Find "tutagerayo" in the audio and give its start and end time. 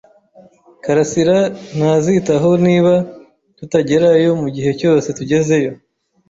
3.57-4.31